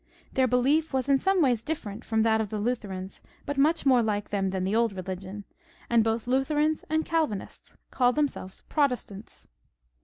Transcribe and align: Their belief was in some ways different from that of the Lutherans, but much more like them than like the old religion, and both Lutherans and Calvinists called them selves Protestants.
Their 0.33 0.47
belief 0.47 0.93
was 0.93 1.07
in 1.07 1.19
some 1.19 1.43
ways 1.43 1.63
different 1.63 2.03
from 2.03 2.23
that 2.23 2.41
of 2.41 2.49
the 2.49 2.57
Lutherans, 2.57 3.21
but 3.45 3.55
much 3.55 3.85
more 3.85 4.01
like 4.01 4.29
them 4.31 4.49
than 4.49 4.63
like 4.63 4.71
the 4.71 4.75
old 4.75 4.93
religion, 4.93 5.45
and 5.91 6.03
both 6.03 6.25
Lutherans 6.25 6.83
and 6.89 7.05
Calvinists 7.05 7.77
called 7.91 8.15
them 8.15 8.27
selves 8.27 8.61
Protestants. 8.61 9.47